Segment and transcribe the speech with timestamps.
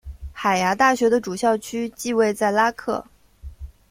[0.33, 3.05] 海牙大学的主校区即位在拉克。